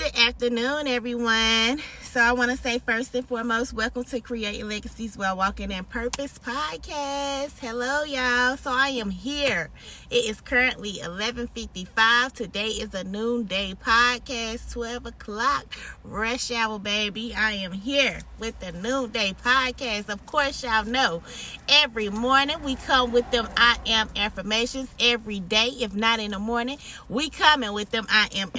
[0.00, 1.82] Good afternoon, everyone.
[2.10, 5.84] So, I want to say first and foremost, welcome to Creating Legacies While Walking in
[5.84, 7.56] Purpose podcast.
[7.60, 8.56] Hello, y'all.
[8.56, 9.70] So, I am here.
[10.10, 12.32] It is currently 11:55.
[12.32, 15.66] Today is a noonday podcast, 12 o'clock
[16.02, 17.32] rush hour, baby.
[17.32, 20.08] I am here with the noonday podcast.
[20.08, 21.22] Of course, y'all know
[21.68, 24.88] every morning we come with them I am affirmations.
[24.98, 28.50] Every day, if not in the morning, we coming with them I am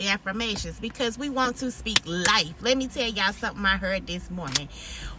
[0.00, 2.54] affirmations because we want to speak life.
[2.60, 4.68] Let me tell y'all something I heard this morning.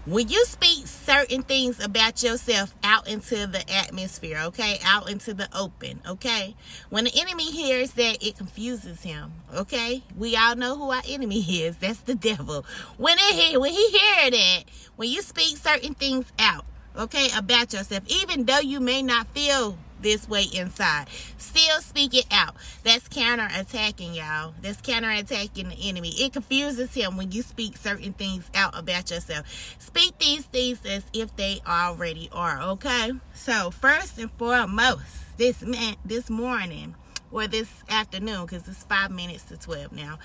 [0.06, 5.48] When you speak certain things about yourself out into the atmosphere, okay, out into the
[5.58, 6.56] open, okay,
[6.90, 10.04] when the enemy hears that, it confuses him, okay.
[10.18, 11.78] We all know who our enemy is.
[11.78, 12.66] That's the devil.
[12.98, 14.64] When it when he hear that,
[14.96, 16.66] when you speak certain things out,
[16.98, 21.08] okay, about yourself, even though you may not feel this way inside.
[21.38, 22.56] Still speak it out.
[22.84, 24.54] That's counter attacking, y'all.
[24.62, 26.10] That's counter attacking the enemy.
[26.10, 29.48] It confuses him when you speak certain things out about yourself.
[29.80, 33.12] Speak these things as if they already are, okay?
[33.34, 36.96] So, first and foremost, this man this morning
[37.32, 40.20] or this afternoon because it's five minutes to 12 now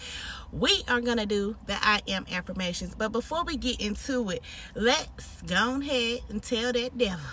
[0.52, 4.42] we are gonna do the i am affirmations but before we get into it
[4.74, 7.24] let's go ahead and tell that devil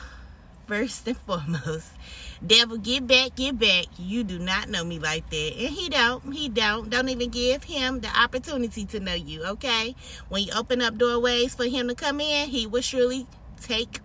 [0.68, 1.92] first and foremost.
[2.46, 3.86] Devil, get back, get back.
[3.98, 5.54] You do not know me like that.
[5.58, 6.32] And he don't.
[6.32, 6.90] He don't.
[6.90, 9.96] Don't even give him the opportunity to know you, okay?
[10.30, 13.28] When you open up doorways for him to come in, he will surely
[13.62, 14.00] take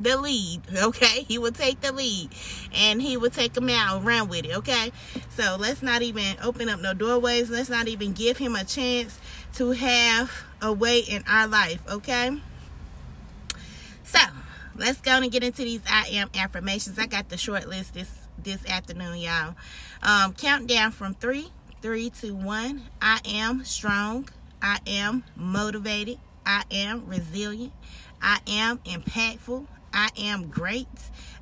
[0.00, 1.22] the lead, okay?
[1.22, 2.30] He will take the lead
[2.74, 4.92] and he will take them out and run with it, okay?
[5.30, 7.50] So let's not even open up no doorways.
[7.50, 9.18] Let's not even give him a chance
[9.54, 12.40] to have a way in our life, okay?
[14.78, 17.00] Let's go and get into these I am affirmations.
[17.00, 19.56] I got the short list this this afternoon, y'all.
[20.04, 21.48] Um, countdown from three,
[21.82, 22.82] three to one.
[23.02, 24.28] I am strong.
[24.62, 26.18] I am motivated.
[26.46, 27.72] I am resilient.
[28.22, 29.66] I am impactful.
[29.92, 30.86] I am great.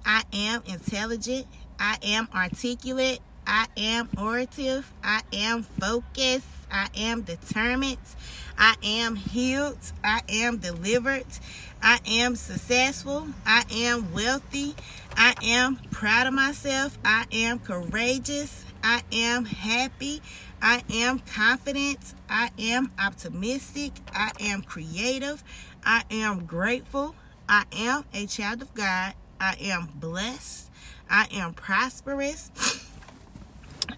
[0.06, 1.46] I am intelligent.
[1.78, 3.20] I am articulate.
[3.46, 4.90] I am orative.
[5.04, 6.46] I am focused.
[6.72, 7.98] I am determined.
[8.58, 9.78] I am healed.
[10.02, 11.26] I am delivered.
[11.82, 13.28] I am successful.
[13.44, 14.74] I am wealthy.
[15.16, 16.98] I am proud of myself.
[17.04, 18.64] I am courageous.
[18.82, 20.22] I am happy.
[20.62, 22.14] I am confident.
[22.28, 23.92] I am optimistic.
[24.14, 25.44] I am creative.
[25.84, 27.14] I am grateful.
[27.48, 29.14] I am a child of God.
[29.40, 30.70] I am blessed.
[31.10, 32.50] I am prosperous.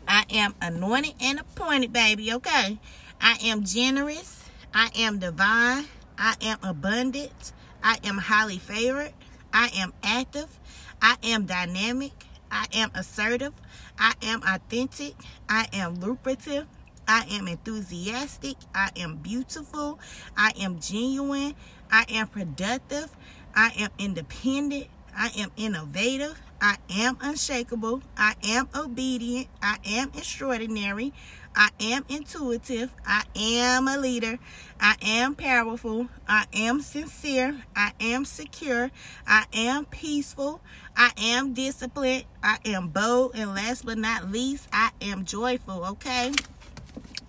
[0.07, 2.33] I am anointed and appointed, baby.
[2.33, 2.79] Okay.
[3.21, 4.38] I am generous.
[4.75, 5.87] I am divine.
[6.19, 7.53] I am abundant.
[7.83, 9.13] I am highly favored.
[9.53, 10.59] I am active.
[11.01, 12.13] I am dynamic.
[12.51, 13.53] I am assertive.
[13.99, 15.15] I am authentic.
[15.49, 16.67] I am lucrative.
[17.07, 18.57] I am enthusiastic.
[18.75, 19.99] I am beautiful.
[20.37, 21.55] I am genuine.
[21.91, 23.09] I am productive.
[23.55, 24.89] I am independent.
[25.17, 26.39] I am innovative.
[26.61, 28.03] I am unshakable.
[28.17, 29.49] I am obedient.
[29.63, 31.13] I am extraordinary.
[31.59, 32.95] I am intuitive.
[33.05, 34.39] I am a leader.
[34.81, 36.09] I am powerful.
[36.29, 37.63] I am sincere.
[37.75, 38.93] I am secure.
[39.27, 40.61] I am peaceful.
[40.97, 42.27] I am disciplined.
[42.45, 43.33] I am bold.
[43.35, 45.85] And last but not least, I am joyful.
[45.85, 46.33] Okay?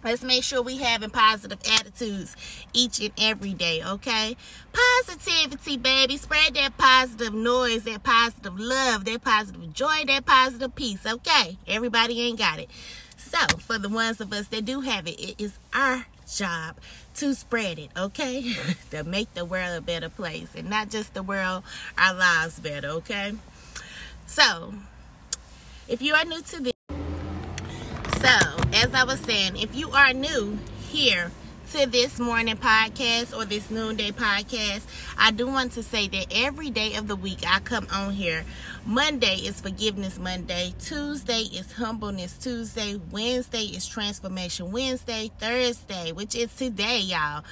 [0.04, 2.36] Let's make sure we having positive attitudes
[2.72, 4.38] each and every day, okay?
[4.72, 6.16] Positivity, baby.
[6.16, 11.58] Spread that positive noise, that positive love, that positive joy, that positive peace, okay?
[11.68, 12.70] Everybody ain't got it.
[13.30, 16.78] So, for the ones of us that do have it, it is our job
[17.18, 18.56] to spread it, okay?
[18.92, 21.62] to make the world a better place and not just the world,
[21.96, 23.34] our lives better, okay?
[24.26, 24.74] So,
[25.88, 26.74] if you are new to this,
[28.18, 30.58] so, as I was saying, if you are new
[30.90, 31.32] here
[31.74, 34.82] to this morning podcast or this noonday podcast,
[35.20, 38.44] I do want to say that every day of the week I come on here.
[38.88, 46.52] Monday is Forgiveness Monday, Tuesday is Humbleness Tuesday, Wednesday is Transformation Wednesday, Thursday, which is
[46.56, 47.44] today, y'all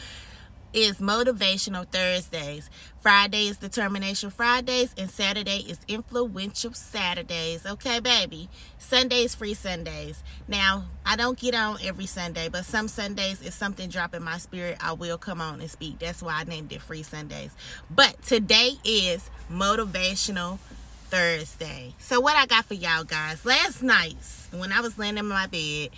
[0.78, 2.70] is Motivational Thursdays.
[3.02, 4.94] Friday is Determination Fridays.
[4.96, 7.66] And Saturday is Influential Saturdays.
[7.66, 8.48] Okay, baby.
[8.78, 10.22] Sundays, free Sundays.
[10.48, 14.38] Now, I don't get on every Sunday, but some Sundays, if something drop in my
[14.38, 15.98] spirit, I will come on and speak.
[15.98, 17.56] That's why I named it Free Sundays.
[17.90, 20.60] But today is Motivational
[21.06, 21.96] Thursday.
[21.98, 24.16] So, what I got for y'all guys, last night,
[24.52, 25.90] when I was laying in my bed,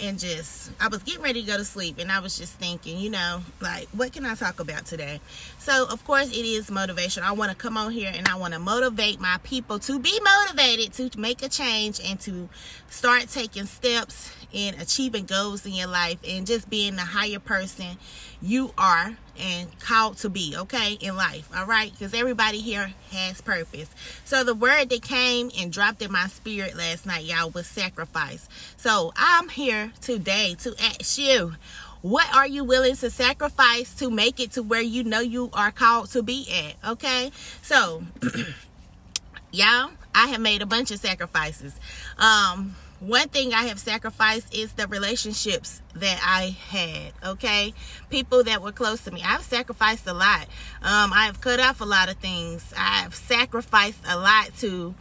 [0.00, 2.98] and just I was getting ready to go to sleep and I was just thinking,
[2.98, 5.20] you know, like what can I talk about today?
[5.58, 7.22] So, of course, it is motivation.
[7.22, 10.18] I want to come on here and I want to motivate my people to be
[10.20, 12.48] motivated to make a change and to
[12.90, 17.98] start taking steps in achieving goals in your life and just being the higher person
[18.40, 21.92] you are and called to be, okay, in life, all right?
[21.92, 23.88] Because everybody here has purpose.
[24.24, 28.48] So the word that came and dropped in my spirit last night, y'all, was sacrifice.
[28.76, 31.54] So I'm here today to ask you,
[32.00, 35.72] what are you willing to sacrifice to make it to where you know you are
[35.72, 37.32] called to be at, okay?
[37.62, 38.04] So,
[39.50, 41.74] y'all, I have made a bunch of sacrifices.
[42.18, 47.12] Um, one thing I have sacrificed is the relationships that I had.
[47.32, 47.74] Okay,
[48.10, 49.22] people that were close to me.
[49.24, 50.46] I've sacrificed a lot.
[50.82, 52.72] Um, I've cut off a lot of things.
[52.76, 54.94] I've sacrificed a lot to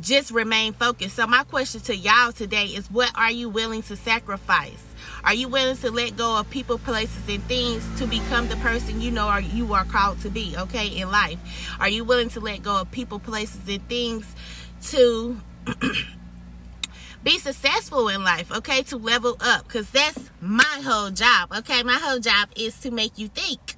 [0.00, 1.16] just remain focused.
[1.16, 4.84] So my question to y'all today is, what are you willing to sacrifice?
[5.24, 9.00] Are you willing to let go of people, places, and things to become the person
[9.00, 10.54] you know or you are called to be?
[10.56, 11.38] Okay, in life,
[11.80, 14.26] are you willing to let go of people, places, and things
[14.82, 15.40] to
[17.28, 21.82] be successful in life, okay, to level up, because that's my whole job, okay?
[21.82, 23.76] My whole job is to make you think.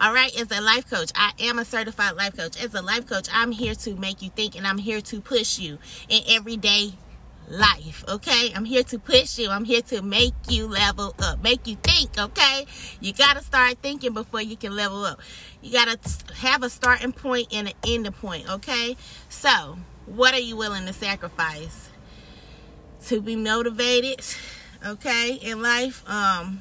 [0.00, 2.60] All right, as a life coach, I am a certified life coach.
[2.60, 5.60] As a life coach, I'm here to make you think and I'm here to push
[5.60, 5.78] you
[6.08, 6.94] in everyday
[7.48, 8.50] life, okay?
[8.56, 9.50] I'm here to push you.
[9.50, 12.66] I'm here to make you level up, make you think, okay?
[13.00, 15.20] You got to start thinking before you can level up.
[15.62, 18.96] You got to have a starting point and an ending point, okay?
[19.28, 21.90] So, what are you willing to sacrifice?
[23.06, 24.24] To be motivated,
[24.84, 26.60] okay, in life, um,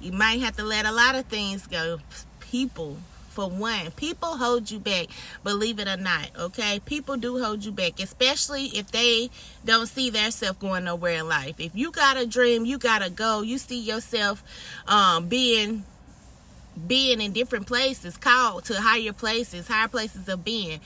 [0.00, 1.98] you might have to let a lot of things go.
[2.40, 2.98] People,
[3.30, 5.06] for one, people hold you back,
[5.42, 6.80] believe it or not, okay?
[6.84, 9.30] People do hold you back, especially if they
[9.64, 11.56] don't see themselves going nowhere in life.
[11.58, 14.42] If you got a dream, you got to go, you see yourself
[14.86, 15.84] um, being
[16.86, 20.78] being in different places, called to higher places, higher places of being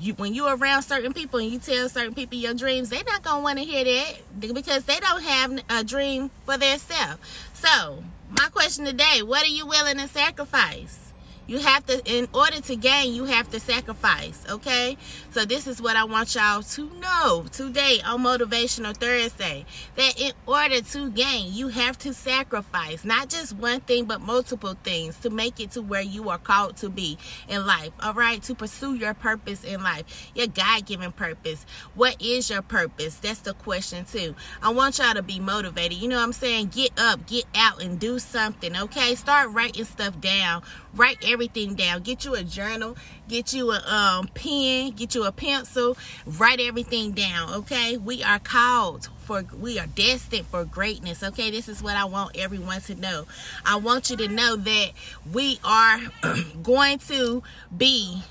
[0.00, 3.22] you when you're around certain people and you tell certain people your dreams, they're not
[3.22, 7.18] gonna want to hear that because they don't have a dream for themselves.
[7.54, 8.02] So,
[8.38, 11.11] my question today: What are you willing to sacrifice?
[11.46, 14.96] You have to, in order to gain, you have to sacrifice, okay?
[15.32, 19.66] So, this is what I want y'all to know today on Motivational Thursday
[19.96, 24.76] that in order to gain, you have to sacrifice not just one thing, but multiple
[24.84, 27.18] things to make it to where you are called to be
[27.48, 28.42] in life, all right?
[28.44, 31.66] To pursue your purpose in life, your God given purpose.
[31.94, 33.16] What is your purpose?
[33.16, 34.36] That's the question, too.
[34.62, 35.98] I want y'all to be motivated.
[35.98, 36.68] You know what I'm saying?
[36.68, 39.16] Get up, get out, and do something, okay?
[39.16, 40.62] Start writing stuff down
[40.94, 42.02] write everything down.
[42.02, 42.96] Get you a journal
[43.32, 45.96] get you a um, pen get you a pencil
[46.26, 47.96] write everything down okay?
[47.96, 51.50] We are called for we are destined for greatness okay?
[51.50, 53.26] This is what i want everyone to know.
[53.64, 54.90] I want you to know that
[55.32, 56.00] we are
[56.62, 57.42] going to
[57.74, 58.22] be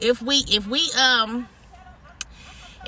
[0.00, 1.48] if we if we um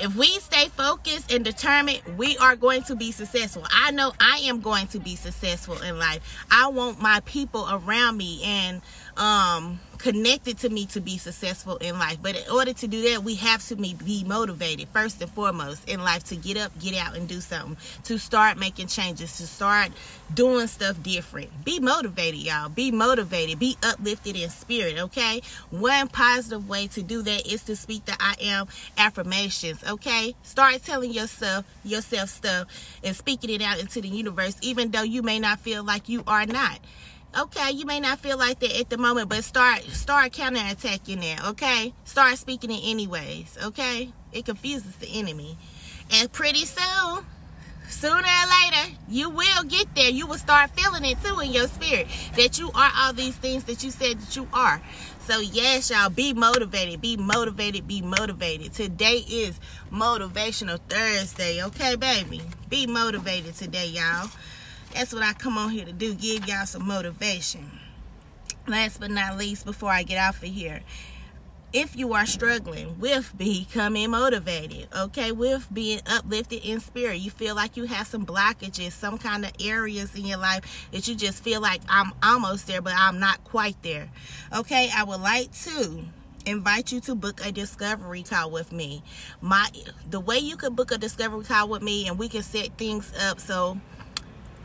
[0.01, 3.65] if we stay focused and determined, we are going to be successful.
[3.71, 6.21] I know I am going to be successful in life.
[6.51, 8.81] I want my people around me and
[9.17, 12.17] um connected to me to be successful in life.
[12.21, 16.01] But in order to do that, we have to be motivated first and foremost in
[16.01, 17.77] life to get up, get out, and do something.
[18.05, 19.91] To start making changes, to start
[20.33, 21.49] doing stuff different.
[21.63, 22.69] Be motivated, y'all.
[22.69, 23.59] Be motivated.
[23.59, 25.41] Be uplifted in spirit, okay?
[25.69, 28.67] One positive way to do that is to speak the I am
[28.97, 30.33] affirmations, okay?
[30.43, 32.67] Start telling yourself yourself stuff
[33.03, 36.23] and speaking it out into the universe, even though you may not feel like you
[36.25, 36.79] are not
[37.37, 41.47] okay you may not feel like that at the moment but start start counterattacking that
[41.49, 41.93] okay?
[42.03, 44.11] Start speaking it anyways okay?
[44.31, 45.57] It confuses the enemy.
[46.11, 47.25] And pretty soon
[47.87, 50.09] sooner or later you will get there.
[50.09, 53.63] You will start feeling it too in your spirit that you are all these things
[53.65, 54.81] that you said that you are.
[55.27, 58.73] So yes y'all be motivated be motivated be motivated.
[58.73, 59.59] Today is
[59.91, 62.41] motivational thursday okay baby?
[62.69, 64.29] Be motivated today y'all
[64.93, 67.69] that's what I come on here to do, give y'all some motivation.
[68.67, 70.81] Last but not least, before I get off of here,
[71.71, 77.55] if you are struggling with becoming motivated, okay, with being uplifted in spirit, you feel
[77.55, 81.43] like you have some blockages, some kind of areas in your life that you just
[81.43, 84.09] feel like I'm almost there, but I'm not quite there.
[84.55, 86.03] Okay, I would like to
[86.45, 89.03] invite you to book a discovery call with me.
[89.41, 89.69] My
[90.09, 93.13] the way you could book a discovery call with me and we can set things
[93.21, 93.79] up so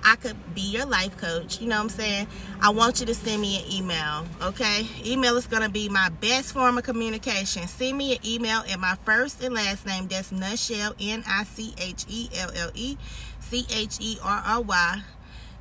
[0.05, 1.61] I could be your life coach.
[1.61, 2.27] You know what I'm saying?
[2.61, 4.87] I want you to send me an email, okay?
[5.05, 7.67] Email is going to be my best form of communication.
[7.67, 10.07] Send me an email at my first and last name.
[10.09, 12.99] That's Nichelle, N-I-C-H-E-L-L-E,
[13.41, 15.03] C-H-E-R-R-Y,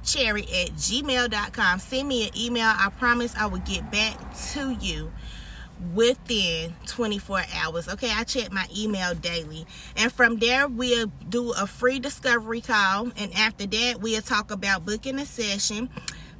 [0.04, 1.80] cherry at gmail.com.
[1.80, 2.68] Send me an email.
[2.68, 4.18] I promise I will get back
[4.54, 5.12] to you
[5.94, 7.90] within 24 hours.
[7.90, 9.66] Okay, I check my email daily.
[9.98, 13.12] And from there, we'll do a free discovery call.
[13.18, 15.90] And after that, we'll talk about booking a session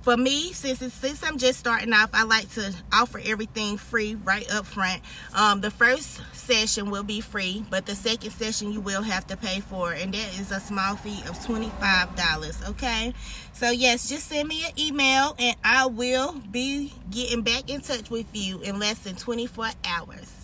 [0.04, 4.54] for me since since i'm just starting off i like to offer everything free right
[4.54, 5.02] up front.
[5.34, 9.38] Um, the first session will be free but the second session you will have to
[9.38, 13.14] pay for and that is a small fee of $25 okay?
[13.54, 18.10] So yes just send me an email and i will be getting back in touch
[18.10, 20.43] with you in less than 24 hours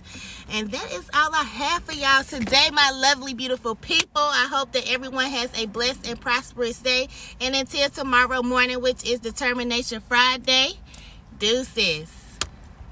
[0.51, 4.21] and that is all I have for y'all today, my lovely, beautiful people.
[4.21, 7.07] I hope that everyone has a blessed and prosperous day.
[7.39, 10.73] And until tomorrow morning, which is Determination Friday,
[11.37, 12.18] deuces.